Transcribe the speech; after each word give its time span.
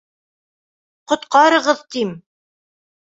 Ҡотҡарығыҙ, 1.13 1.85
тим. 1.97 2.19